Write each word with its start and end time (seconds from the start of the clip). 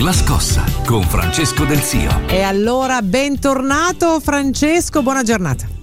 La 0.00 0.12
scossa 0.12 0.64
con 0.86 1.02
Francesco 1.02 1.64
Del 1.64 1.80
Zio. 1.80 2.08
E 2.28 2.42
allora 2.42 3.02
bentornato 3.02 4.20
Francesco, 4.20 5.02
buona 5.02 5.24
giornata. 5.24 5.77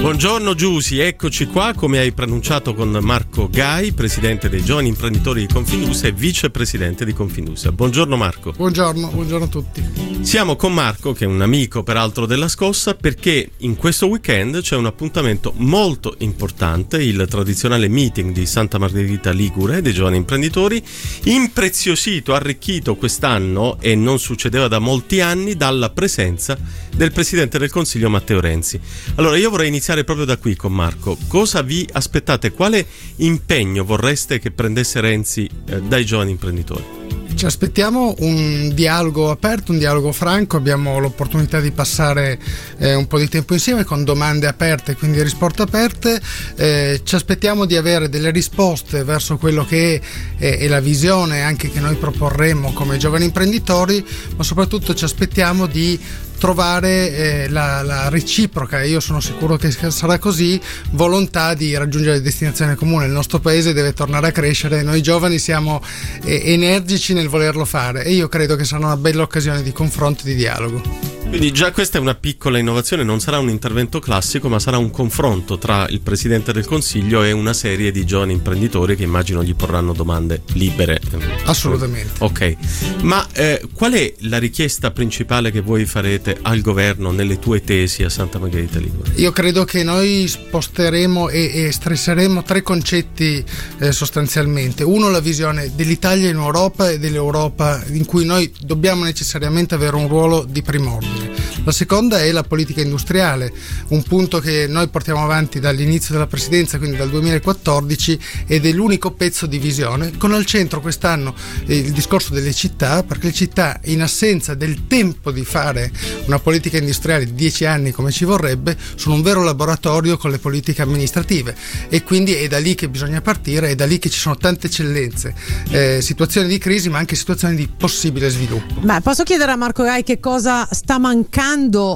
Buongiorno 0.00 0.54
Giusy, 0.54 0.98
eccoci 0.98 1.44
qua 1.44 1.74
come 1.76 1.98
hai 1.98 2.12
pronunciato 2.12 2.72
con 2.72 2.88
Marco 3.02 3.50
Gai, 3.50 3.92
presidente 3.92 4.48
dei 4.48 4.64
giovani 4.64 4.88
imprenditori 4.88 5.46
di 5.46 5.52
Confindustria 5.52 6.10
e 6.10 6.14
vicepresidente 6.14 7.04
di 7.04 7.12
Confindustria. 7.12 7.70
Buongiorno 7.70 8.16
Marco. 8.16 8.52
Buongiorno, 8.52 9.08
buongiorno 9.08 9.44
a 9.44 9.48
tutti. 9.48 9.84
Siamo 10.22 10.56
con 10.56 10.72
Marco, 10.72 11.12
che 11.12 11.24
è 11.24 11.26
un 11.26 11.42
amico 11.42 11.82
peraltro 11.82 12.24
della 12.24 12.48
scossa, 12.48 12.94
perché 12.94 13.50
in 13.58 13.76
questo 13.76 14.06
weekend 14.06 14.62
c'è 14.62 14.74
un 14.74 14.86
appuntamento 14.86 15.52
molto 15.56 16.14
importante, 16.20 17.02
il 17.02 17.26
tradizionale 17.28 17.88
meeting 17.88 18.32
di 18.32 18.46
Santa 18.46 18.78
Margherita 18.78 19.32
Ligure 19.32 19.82
dei 19.82 19.92
giovani 19.92 20.16
imprenditori, 20.16 20.82
impreziosito, 21.24 22.34
arricchito 22.34 22.96
quest'anno 22.96 23.76
e 23.80 23.94
non 23.94 24.18
succedeva 24.18 24.66
da 24.66 24.78
molti 24.78 25.20
anni 25.20 25.56
dalla 25.56 25.90
presenza 25.90 26.56
del 26.94 27.12
presidente 27.12 27.58
del 27.58 27.70
Consiglio 27.70 28.08
Matteo 28.08 28.40
Renzi. 28.40 28.80
Allora 29.16 29.36
io 29.36 29.50
vorrei 29.50 29.68
iniziare 29.68 29.89
iniziare 29.90 30.04
proprio 30.04 30.26
da 30.26 30.36
qui 30.36 30.54
con 30.54 30.72
Marco. 30.72 31.16
Cosa 31.26 31.62
vi 31.62 31.86
aspettate? 31.92 32.52
Quale 32.52 32.86
impegno 33.16 33.84
vorreste 33.84 34.38
che 34.38 34.50
prendesse 34.50 35.00
Renzi 35.00 35.48
eh, 35.66 35.80
dai 35.82 36.04
giovani 36.04 36.30
imprenditori? 36.30 36.98
Ci 37.34 37.46
aspettiamo 37.46 38.14
un 38.18 38.72
dialogo 38.74 39.30
aperto, 39.30 39.72
un 39.72 39.78
dialogo 39.78 40.12
franco, 40.12 40.56
abbiamo 40.56 40.98
l'opportunità 40.98 41.60
di 41.60 41.70
passare 41.70 42.38
eh, 42.78 42.94
un 42.94 43.06
po' 43.06 43.18
di 43.18 43.28
tempo 43.28 43.54
insieme 43.54 43.84
con 43.84 44.04
domande 44.04 44.46
aperte, 44.46 44.94
quindi 44.94 45.22
risposte 45.22 45.62
aperte, 45.62 46.20
eh, 46.56 47.00
ci 47.02 47.14
aspettiamo 47.14 47.64
di 47.64 47.76
avere 47.76 48.08
delle 48.08 48.30
risposte 48.30 49.04
verso 49.04 49.38
quello 49.38 49.64
che 49.64 50.00
è, 50.36 50.58
è, 50.58 50.68
la 50.68 50.80
visione 50.80 51.42
anche 51.42 51.70
che 51.70 51.80
noi 51.80 51.94
proporremo 51.94 52.72
come 52.72 52.98
giovani 52.98 53.24
imprenditori, 53.24 54.04
ma 54.36 54.42
soprattutto 54.42 54.92
ci 54.94 55.04
aspettiamo 55.04 55.66
di 55.66 55.98
trovare 56.40 57.12
eh, 57.12 57.48
la, 57.50 57.82
la, 57.82 58.08
reciproca, 58.08 58.82
io 58.82 58.98
sono 58.98 59.20
sicuro 59.20 59.56
che 59.56 59.70
sarà 59.70 60.18
così, 60.18 60.58
volontà 60.92 61.52
di 61.52 61.76
raggiungere 61.76 62.22
destinazione 62.22 62.76
comune. 62.76 63.04
Il 63.04 63.12
nostro 63.12 63.40
paese 63.40 63.74
deve 63.74 63.92
tornare 63.92 64.28
a 64.28 64.32
crescere, 64.32 64.82
noi 64.82 65.02
giovani 65.02 65.38
siamo 65.38 65.82
eh, 66.24 66.52
energici 66.54 67.12
nel 67.12 67.28
volerlo 67.28 67.66
fare 67.66 68.04
e 68.04 68.12
io 68.12 68.28
credo 68.28 68.56
che 68.56 68.64
sarà 68.64 68.86
una 68.86 68.96
bella 68.96 69.22
occasione 69.22 69.62
di 69.62 69.72
confronto 69.72 70.22
e 70.22 70.30
di 70.30 70.34
dialogo. 70.34 71.19
Quindi 71.30 71.52
già 71.52 71.70
questa 71.70 71.96
è 71.96 72.00
una 72.00 72.16
piccola 72.16 72.58
innovazione, 72.58 73.04
non 73.04 73.20
sarà 73.20 73.38
un 73.38 73.48
intervento 73.48 74.00
classico, 74.00 74.48
ma 74.48 74.58
sarà 74.58 74.78
un 74.78 74.90
confronto 74.90 75.58
tra 75.58 75.86
il 75.88 76.00
Presidente 76.00 76.52
del 76.52 76.66
Consiglio 76.66 77.22
e 77.22 77.30
una 77.30 77.52
serie 77.52 77.92
di 77.92 78.04
giovani 78.04 78.32
imprenditori 78.32 78.96
che 78.96 79.04
immagino 79.04 79.42
gli 79.44 79.54
porranno 79.54 79.92
domande 79.92 80.42
libere. 80.54 81.00
Assolutamente. 81.44 82.14
Ok, 82.18 82.56
ma 83.02 83.24
eh, 83.32 83.62
qual 83.72 83.92
è 83.92 84.12
la 84.22 84.38
richiesta 84.38 84.90
principale 84.90 85.52
che 85.52 85.60
voi 85.60 85.86
farete 85.86 86.36
al 86.42 86.60
governo 86.62 87.12
nelle 87.12 87.38
tue 87.38 87.62
tesi 87.62 88.02
a 88.02 88.10
Santa 88.10 88.40
Margherita 88.40 88.80
Ligure? 88.80 89.12
Io 89.14 89.30
credo 89.30 89.64
che 89.64 89.84
noi 89.84 90.26
sposteremo 90.26 91.28
e, 91.28 91.66
e 91.66 91.72
stresseremo 91.72 92.42
tre 92.42 92.62
concetti 92.62 93.42
eh, 93.78 93.92
sostanzialmente. 93.92 94.82
Uno, 94.82 95.08
la 95.08 95.20
visione 95.20 95.72
dell'Italia 95.76 96.28
in 96.28 96.36
Europa 96.36 96.90
e 96.90 96.98
dell'Europa 96.98 97.82
in 97.92 98.04
cui 98.04 98.24
noi 98.24 98.52
dobbiamo 98.60 99.04
necessariamente 99.04 99.76
avere 99.76 99.94
un 99.94 100.08
ruolo 100.08 100.44
di 100.44 100.60
primordiale. 100.60 101.19
La 101.62 101.72
seconda 101.72 102.22
è 102.22 102.32
la 102.32 102.42
politica 102.42 102.80
industriale, 102.80 103.52
un 103.88 104.02
punto 104.02 104.38
che 104.38 104.66
noi 104.66 104.88
portiamo 104.88 105.22
avanti 105.22 105.60
dall'inizio 105.60 106.14
della 106.14 106.26
presidenza, 106.26 106.78
quindi 106.78 106.96
dal 106.96 107.10
2014, 107.10 108.18
ed 108.46 108.64
è 108.64 108.72
l'unico 108.72 109.10
pezzo 109.10 109.44
di 109.44 109.58
visione, 109.58 110.16
con 110.16 110.32
al 110.32 110.46
centro 110.46 110.80
quest'anno 110.80 111.34
il 111.66 111.92
discorso 111.92 112.32
delle 112.32 112.54
città, 112.54 113.02
perché 113.02 113.26
le 113.26 113.32
città 113.34 113.78
in 113.84 114.00
assenza 114.00 114.54
del 114.54 114.86
tempo 114.86 115.30
di 115.30 115.44
fare 115.44 115.92
una 116.24 116.38
politica 116.38 116.78
industriale 116.78 117.26
di 117.26 117.34
dieci 117.34 117.66
anni 117.66 117.90
come 117.90 118.10
ci 118.10 118.24
vorrebbe, 118.24 118.76
sono 118.94 119.16
un 119.16 119.22
vero 119.22 119.42
laboratorio 119.42 120.16
con 120.16 120.30
le 120.30 120.38
politiche 120.38 120.80
amministrative 120.80 121.54
e 121.90 122.02
quindi 122.02 122.32
è 122.32 122.48
da 122.48 122.58
lì 122.58 122.74
che 122.74 122.88
bisogna 122.88 123.20
partire, 123.20 123.68
è 123.68 123.74
da 123.74 123.84
lì 123.84 123.98
che 123.98 124.08
ci 124.08 124.18
sono 124.18 124.36
tante 124.36 124.68
eccellenze, 124.68 125.34
eh, 125.70 126.00
situazioni 126.00 126.48
di 126.48 126.56
crisi 126.56 126.88
ma 126.88 126.98
anche 126.98 127.16
situazioni 127.16 127.54
di 127.54 127.68
possibile 127.68 128.30
sviluppo. 128.30 128.80
Ma 128.80 129.02
posso 129.02 129.24
chiedere 129.24 129.52
a 129.52 129.56
Marco 129.56 129.82
Gai 129.82 130.02
che 130.02 130.18
cosa 130.20 130.66
sta 130.70 130.98
mancando 130.98 131.48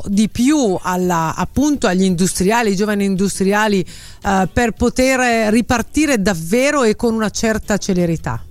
di 0.07 0.29
più 0.29 0.77
alla, 0.81 1.35
appunto 1.37 1.87
agli 1.87 2.03
industriali, 2.03 2.71
ai 2.71 2.77
giovani 2.77 3.05
industriali 3.05 3.81
eh, 3.81 4.49
per 4.53 4.73
poter 4.73 5.53
ripartire 5.53 6.21
davvero 6.21 6.83
e 6.83 6.97
con 6.97 7.15
una 7.15 7.31
certa 7.31 7.77
celerità? 7.77 8.43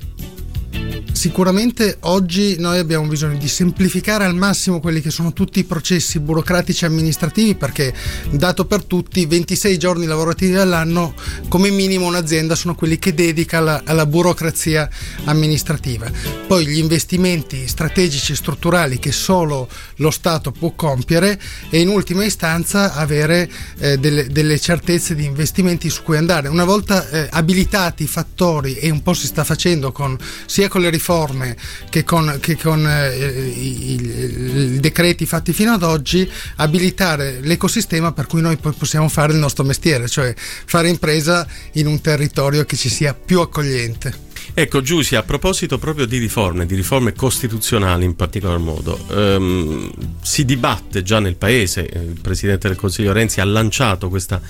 Sicuramente 1.12 1.98
oggi 2.02 2.58
noi 2.60 2.80
abbiamo 2.80 3.08
bisogno 3.08 3.38
di 3.38 3.48
semplificare 3.48 4.26
al 4.26 4.36
massimo 4.36 4.80
quelli 4.80 5.00
che 5.00 5.12
sono 5.12 5.32
tutti 5.32 5.60
i 5.60 5.64
processi 5.64 6.20
burocratici 6.20 6.84
e 6.84 6.88
amministrativi 6.88 7.56
perché 7.56 7.94
dato 8.32 8.66
per 8.66 8.84
tutti 8.84 9.26
26 9.26 9.78
giorni 9.78 10.06
lavorativi 10.06 10.56
all'anno 10.56 11.14
come 11.48 11.70
minimo 11.70 12.08
un'azienda 12.08 12.56
sono 12.56 12.76
quelli 12.76 12.98
che 13.00 13.14
dedica 13.14 13.60
alla, 13.60 13.82
alla 13.86 14.06
burocrazia 14.06 14.90
amministrativa. 15.26 16.10
Poi 16.48 16.66
gli 16.66 16.78
investimenti 16.78 17.68
strategici 17.68 18.32
e 18.32 18.36
strutturali 18.36 19.00
che 19.00 19.12
solo 19.12 19.70
lo 19.98 20.12
Stato 20.12 20.52
può 20.52 20.72
compiere 20.72 21.40
e 21.70 21.80
in 21.80 21.90
ultima 21.90 22.24
istanza 22.24 22.94
avere 22.94 23.50
eh, 23.80 23.98
delle, 23.98 24.28
delle, 24.28 24.60
certezze 24.60 25.16
di 25.16 25.26
investimenti 25.26 25.90
su 25.90 26.04
cui 26.04 26.18
andare. 26.18 26.48
Una 26.48 26.66
volta 26.66 27.10
eh, 27.10 27.28
abilitati 27.32 28.04
i 28.04 28.08
fattori 28.08 28.76
e 28.76 28.90
un 28.90 29.02
po' 29.02 29.14
si 29.14 29.28
sta 29.28 29.44
facendo 29.44 29.92
con, 29.92 30.18
sia 30.46 30.68
con 30.68 30.82
le 30.82 30.90
riforme 30.94 31.56
che 31.90 32.04
con, 32.04 32.38
che 32.40 32.56
con 32.56 32.88
eh, 32.88 33.16
i, 33.18 33.92
i, 33.92 34.74
i, 34.74 34.80
decreti 34.80 35.26
fatti 35.26 35.54
fino 35.54 35.74
ad 35.74 35.84
oggi 35.84 36.30
abilitare 36.58 37.40
l'ecosistema 37.42 38.12
per 38.12 38.28
cui 38.28 38.42
noi 38.42 38.58
possiamo 38.58 39.10
fare 39.10 39.34
il 39.34 39.40
nostro 39.40 39.64
mestiere, 39.64 40.08
cioè 40.08 40.34
fare 40.36 40.90
impresa 40.90 41.46
in 41.74 41.88
un 41.88 42.00
territorio 42.02 42.66
che 42.66 42.78
ci 42.78 42.90
sia 42.90 43.14
più 43.14 43.40
accogliente. 43.42 44.32
Ecco 44.54 44.82
Giussi, 44.82 45.16
a 45.16 45.24
proposito 45.24 45.78
proprio 45.78 46.06
di 46.06 46.18
riforme, 46.18 46.66
di 46.66 46.76
riforme 46.76 47.14
costituzionali 47.14 48.06
in 48.06 48.16
particolar 48.16 48.60
modo, 48.60 49.00
ehm, 49.10 49.92
si 50.22 50.46
dibatte 50.46 51.02
già 51.02 51.20
nel 51.20 51.36
Paese, 51.36 51.82
il 51.82 52.20
Presidente 52.22 52.68
del 52.68 52.78
Consiglio 52.78 53.14
Renzi 53.14 53.42
ha 53.42 53.46
lanciato 53.46 54.10
questa 54.10 54.42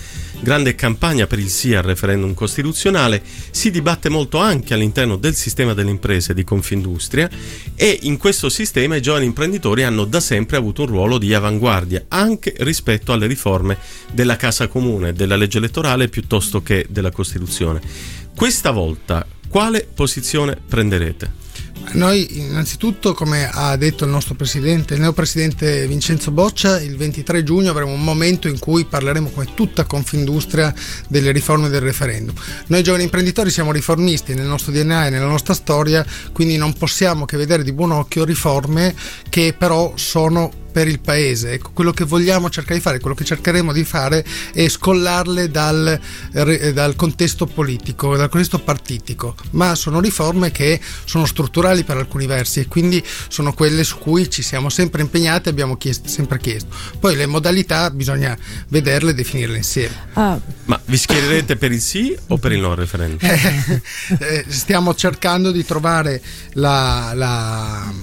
grande 0.42 0.76
campagna 0.76 1.26
per 1.26 1.40
il 1.40 1.50
sì 1.50 1.74
al 1.74 1.84
referendum 1.84 2.34
costituzionale, 2.34 3.24
si 3.52 3.72
dibatte 3.72 4.10
molto 4.10 4.40
anche 4.40 4.74
all'interno 4.74 5.16
del 5.16 5.36
sistema 5.36 5.74
delle 5.74 5.90
imprese 5.90 6.34
di 6.34 6.44
Confindustria 6.44 7.30
e 7.76 8.00
in 8.02 8.18
questo 8.18 8.50
sistema 8.50 8.98
i 8.98 9.02
giovani 9.02 9.26
imprenditori 9.26 9.84
hanno 9.84 10.04
da 10.04 10.20
sempre 10.20 10.58
avuto 10.58 10.82
un 10.82 10.88
ruolo 10.90 11.18
di 11.18 11.34
avanguardia 11.34 12.06
anche 12.10 12.54
rispetto 12.58 13.14
alle 13.14 13.28
riforme 13.28 13.78
della 14.12 14.36
Casa 14.36 14.68
Comune, 14.68 15.14
della 15.14 15.38
legge 15.38 15.60
elettorale 15.60 16.10
piuttosto 16.10 16.62
che 16.62 16.86
della 16.90 17.12
Costituzione. 17.12 17.82
Questa 18.36 18.72
volta 18.72 19.26
quale 19.54 19.88
posizione 19.94 20.58
prenderete? 20.68 21.32
Noi 21.92 22.40
innanzitutto, 22.40 23.14
come 23.14 23.48
ha 23.48 23.76
detto 23.76 24.04
il 24.04 24.10
nostro 24.10 24.34
presidente, 24.34 24.96
il 24.96 25.00
neopresidente 25.00 25.86
Vincenzo 25.86 26.32
Boccia, 26.32 26.82
il 26.82 26.98
23 26.98 27.44
giugno 27.44 27.70
avremo 27.70 27.92
un 27.92 28.04
momento 28.04 28.48
in 28.48 28.58
cui 28.58 28.86
parleremo 28.86 29.30
come 29.30 29.50
tutta 29.54 29.84
Confindustria 29.84 30.74
delle 31.08 31.32
riforme 31.32 31.70
del 31.70 31.82
referendum. 31.82 32.34
Noi 32.66 32.82
giovani 32.82 33.04
imprenditori 33.04 33.52
siamo 33.52 33.72
riformisti 33.72 34.34
nel 34.34 34.48
nostro 34.48 34.72
DNA 34.72 35.06
e 35.06 35.10
nella 35.12 35.28
nostra 35.28 35.54
storia, 35.54 36.04
quindi 36.32 36.58
non 36.58 36.74
possiamo 36.74 37.26
che 37.26 37.38
vedere 37.38 37.62
di 37.62 37.74
buon 37.74 37.92
occhio 37.92 38.26
riforme 38.26 38.96
che 39.30 39.54
però 39.56 39.94
sono 39.98 40.63
per 40.74 40.88
il 40.88 41.00
paese. 41.00 41.54
Ecco, 41.54 41.70
quello 41.72 41.92
che 41.92 42.04
vogliamo 42.04 42.50
cercare 42.50 42.76
di 42.76 42.82
fare, 42.82 43.00
quello 43.00 43.16
che 43.16 43.24
cercheremo 43.24 43.72
di 43.72 43.84
fare 43.86 44.26
è 44.52 44.68
scollarle 44.68 45.50
dal, 45.50 46.00
dal 46.32 46.96
contesto 46.96 47.46
politico, 47.46 48.18
dal 48.18 48.28
contesto 48.28 48.60
partitico, 48.60 49.36
ma 49.52 49.76
sono 49.76 50.02
riforme 50.02 50.52
che 50.52 50.80
sono 51.06 51.26
strutturali 51.26 51.84
per 51.84 51.98
alcuni 51.98 52.26
versi 52.26 52.60
e 52.60 52.68
quindi 52.68 53.02
sono 53.28 53.54
quelle 53.54 53.84
su 53.84 54.00
cui 54.00 54.30
ci 54.30 54.42
siamo 54.42 54.70
sempre 54.70 55.02
impegnati 55.02 55.48
e 55.48 55.52
abbiamo 55.52 55.78
chiesto, 55.78 56.10
sempre 56.10 56.40
chiesto. 56.40 56.76
Poi 57.00 57.16
le 57.16 57.28
modalità 57.28 57.92
bisogna 57.92 58.36
vederle 58.70 59.12
e 59.12 59.14
definirle 59.14 59.58
insieme. 59.58 59.96
Ah. 60.14 60.40
Ma 60.66 60.82
vi 60.86 60.98
schiererete 60.98 61.56
per 61.56 61.72
il 61.72 61.82
sì 61.82 62.18
o 62.28 62.38
per 62.38 62.52
il 62.52 62.60
no 62.60 62.74
referendum? 62.74 63.20
Eh, 63.22 63.82
eh, 64.20 64.46
stiamo 64.48 64.96
cercando 64.96 65.52
di 65.52 65.64
trovare 65.64 66.20
la, 66.54 67.12
la 67.14 67.94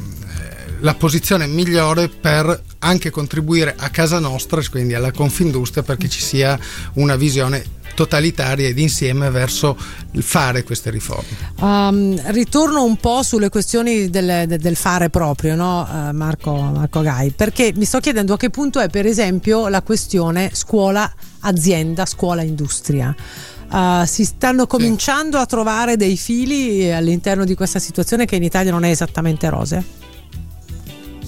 la 0.81 0.95
posizione 0.95 1.47
migliore 1.47 2.09
per 2.09 2.63
anche 2.79 3.11
contribuire 3.11 3.75
a 3.77 3.89
casa 3.91 4.19
nostra, 4.19 4.63
quindi 4.71 4.95
alla 4.95 5.13
Confindustria, 5.13 5.83
perché 5.83 6.09
ci 6.09 6.21
sia 6.21 6.59
una 6.95 7.17
visione 7.17 7.79
totalitaria 7.95 8.69
ed 8.69 8.79
insieme 8.79 9.31
verso 9.31 9.77
il 10.13 10.23
fare 10.23 10.63
queste 10.63 10.91
riforme. 10.91 11.29
Um, 11.57 12.19
ritorno 12.33 12.85
un 12.85 12.97
po' 12.97 13.23
sulle 13.23 13.49
questioni 13.49 14.09
del, 14.09 14.47
del 14.47 14.77
fare 14.77 15.11
proprio, 15.11 15.55
no? 15.55 15.83
uh, 15.83 16.15
Marco, 16.15 16.55
Marco 16.55 17.03
Gai, 17.03 17.31
perché 17.31 17.73
mi 17.75 17.85
sto 17.85 18.01
chiedendo 18.01 18.35
a 18.35 18.37
che 18.37 18.51
punto 18.51 18.81
è 18.81 18.89
per 18.89 19.07
esempio 19.07 19.69
la 19.69 19.83
questione 19.83 20.51
scuola-azienda, 20.53 22.07
scuola-industria. 22.07 23.15
uh, 23.71 24.05
si 24.05 24.25
stanno 24.25 24.67
cominciando 24.67 25.37
sì. 25.37 25.43
a 25.43 25.47
trovare 25.47 25.97
dei 25.97 26.17
fili 26.17 26.91
all'interno 26.91 27.45
di 27.45 27.55
questa 27.55 27.79
situazione 27.79 28.25
che 28.25 28.37
in 28.37 28.45
Italia 28.45 28.71
non 28.71 28.85
è 28.85 28.91
esattamente 28.91 29.49
rosea 29.51 30.01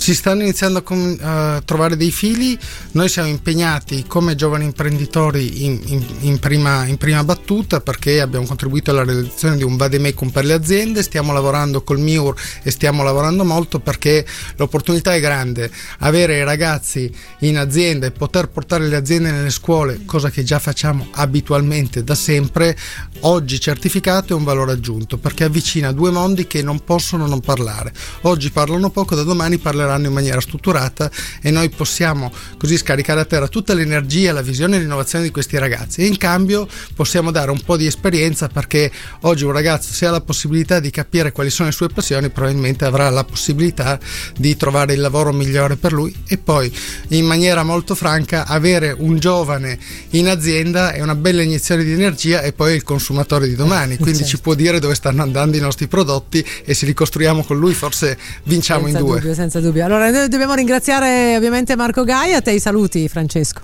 si 0.03 0.17
stanno 0.17 0.43
iniziando 0.43 0.81
a, 0.81 0.83
com- 0.83 1.17
a, 1.21 1.63
trovare 1.65 1.97
dei 1.97 2.11
fili, 2.11 2.59
noi 2.93 3.09
siamo 3.09 3.29
impegnati 3.29 4.05
come 4.05 4.35
giovani 4.35 4.65
imprenditori 4.65 5.65
in, 5.65 5.81
in, 5.85 6.05
in, 6.23 6.39
prima, 6.41 6.87
in, 6.87 6.97
prima, 6.97 7.23
battuta 7.23 7.81
perché 7.81 8.21
abbiamo 8.21 8.45
contribuito 8.45 8.91
alla 8.91 9.05
realizzazione 9.05 9.57
di 9.57 9.63
un 9.63 9.77
vademecum 9.77 10.31
per 10.31 10.45
le 10.45 10.55
aziende, 10.55 11.05
stiamo 11.05 11.33
lavorando 11.33 11.85
col 11.85 12.01
MIUR 12.01 12.35
e 12.65 12.73
stiamo 12.73 13.05
lavorando 13.05 13.45
molto 13.45 13.79
perché 13.79 14.27
l'opportunità 14.57 15.15
è 15.15 15.21
grande, 15.21 15.71
avere 15.99 16.39
i 16.39 16.43
ragazzi 16.43 17.09
in 17.41 17.57
azienda 17.57 18.07
e 18.07 18.11
poter 18.11 18.49
portare 18.49 18.89
le 18.89 18.97
aziende 18.97 19.31
nelle 19.31 19.51
scuole, 19.51 20.01
cosa 20.05 20.31
che 20.31 20.43
già 20.43 20.59
facciamo 20.59 21.11
abitualmente 21.13 22.03
da 22.03 22.17
sempre, 22.17 22.77
oggi 23.21 23.61
certificato 23.61 24.33
è 24.33 24.37
un 24.37 24.43
valore 24.43 24.73
aggiunto 24.73 25.17
perché 25.17 25.45
avvicina 25.45 25.93
due 25.93 26.11
mondi 26.11 26.49
che 26.49 26.61
non 26.61 26.83
possono 26.83 27.29
non 27.29 27.39
parlare. 27.39 27.93
Oggi 28.23 28.51
parlano 28.51 28.91
poco, 28.91 29.15
da 29.15 29.23
domani 29.23 29.59
parleranno 29.59 29.91
lavoreranno 29.93 30.06
in 30.06 30.12
maniera 30.12 30.41
strutturata 30.41 31.11
e 31.41 31.50
noi 31.50 31.69
possiamo 31.69 32.33
così 32.59 32.77
scaricare 32.77 33.21
a 33.21 33.25
terra 33.25 33.49
tutta 33.49 33.75
l'energia, 33.75 34.33
la 34.33 34.43
visione 34.43 34.77
e 34.77 34.81
l'innovazione 34.81 35.25
di 35.25 35.31
questi 35.31 35.59
ragazzi. 35.59 36.03
E 36.03 36.06
in 36.06 36.17
cambio 36.17 36.67
possiamo 36.94 37.31
dare 37.31 37.50
un 37.50 37.61
po' 37.61 37.77
di 37.77 37.87
esperienza 37.87 38.49
perché 38.49 38.91
oggi 39.21 39.44
un 39.44 39.53
ragazzo 39.53 39.93
se 39.93 40.06
ha 40.06 40.11
la 40.11 40.21
possibilità 40.21 40.81
di 40.81 40.91
capire 40.91 41.33
quali 41.33 41.50
sono 41.50 41.69
le 41.69 41.75
sue 41.75 41.89
passioni 41.89 42.31
probabilmente 42.31 42.85
avrà 42.85 43.11
la 43.11 43.25
possibilità 43.25 43.99
di 44.37 44.56
trovare 44.56 44.94
il 44.94 45.00
lavoro 45.00 45.33
migliore 45.33 45.77
per 45.77 45.93
lui 45.93 46.15
e 46.27 46.39
poi 46.39 46.73
in 47.09 47.25
maniera 47.25 47.62
molto 47.62 47.94
franca 47.94 48.47
avere 48.47 48.94
un 48.97 49.19
giovane 49.19 49.79
in 50.11 50.29
azienda 50.29 50.93
è 50.93 51.00
una 51.00 51.15
bella 51.15 51.43
iniezione 51.43 51.85
di 51.85 51.93
energia 51.93 52.41
e 52.43 52.53
poi 52.53 52.75
il 52.75 52.83
consumatore 52.83 53.49
di 53.49 53.55
domani. 53.55 53.97
Quindi 53.97 54.21
certo. 54.21 54.37
ci 54.37 54.41
può 54.41 54.55
dire 54.55 54.79
dove 54.79 54.94
stanno 54.94 55.23
andando 55.23 55.56
i 55.56 55.61
nostri 55.61 55.87
prodotti 55.87 56.44
e 56.65 56.75
se 56.75 56.87
li 56.87 56.94
costruiamo 56.94 57.44
con 57.44 57.59
lui 57.59 57.75
forse 57.75 58.17
vinciamo 58.44 58.85
senza 58.85 58.99
in 58.99 59.05
due. 59.05 59.17
dubbio, 59.19 59.35
senza 59.35 59.61
dubbio 59.61 59.72
allora 59.81 60.11
noi 60.11 60.29
dobbiamo 60.29 60.55
ringraziare 60.55 61.37
ovviamente 61.37 61.77
Marco 61.77 62.05
Gai, 62.05 62.35
a 62.35 62.43
te 62.43 62.53
i 62.53 62.61
saluti 62.61 63.09
Francesco. 63.09 63.63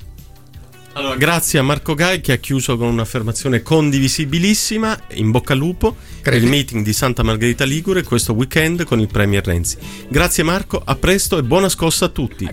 Allora, 0.98 1.16
grazie 1.16 1.58
a 1.58 1.62
Marco 1.62 1.94
Gai 1.94 2.20
che 2.20 2.32
ha 2.32 2.36
chiuso 2.38 2.76
con 2.76 2.88
un'affermazione 2.88 3.62
condivisibilissima. 3.62 4.98
In 5.12 5.30
bocca 5.30 5.52
al 5.52 5.58
lupo 5.58 5.94
per 6.22 6.34
il 6.34 6.46
meeting 6.46 6.82
di 6.82 6.92
Santa 6.92 7.22
Margherita 7.22 7.64
Ligure 7.64 8.02
questo 8.02 8.32
weekend 8.32 8.84
con 8.84 8.98
il 8.98 9.06
Premier 9.06 9.44
Renzi. 9.44 9.76
Grazie 10.08 10.42
Marco, 10.42 10.82
a 10.84 10.96
presto 10.96 11.38
e 11.38 11.42
buona 11.42 11.68
scossa 11.68 12.06
a 12.06 12.08
tutti. 12.08 12.46